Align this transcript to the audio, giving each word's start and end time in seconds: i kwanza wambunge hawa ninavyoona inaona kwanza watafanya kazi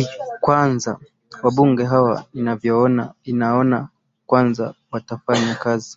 i 0.00 0.02
kwanza 0.42 0.92
wambunge 1.42 1.84
hawa 1.92 2.16
ninavyoona 2.34 3.04
inaona 3.30 3.78
kwanza 4.28 4.64
watafanya 4.92 5.54
kazi 5.64 5.94